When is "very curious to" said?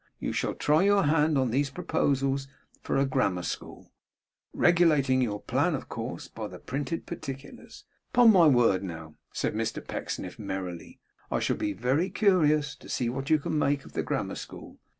11.73-12.89